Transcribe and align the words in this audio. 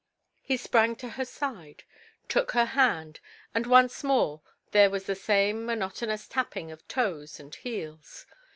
He 0.41 0.57
sprang 0.57 0.95
to 0.95 1.09
her 1.09 1.25
side, 1.25 1.83
took 2.27 2.53
her 2.53 2.65
hand, 2.65 3.19
and 3.53 3.67
once 3.67 4.03
more 4.03 4.41
there 4.71 4.89
was 4.89 5.03
the 5.03 5.13
same 5.13 5.63
monotonous 5.63 6.27
tapping 6.27 6.71
of 6.71 6.87
toes 6.87 7.39
and 7.39 7.53
heels. 7.53 8.25